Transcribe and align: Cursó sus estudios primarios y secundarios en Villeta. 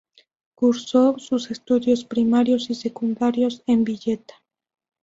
Cursó 0.55 1.19
sus 1.19 1.51
estudios 1.51 2.05
primarios 2.05 2.71
y 2.71 2.73
secundarios 2.73 3.61
en 3.67 3.83
Villeta. 3.83 4.33